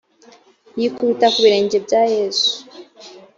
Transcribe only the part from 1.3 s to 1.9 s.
ku birenge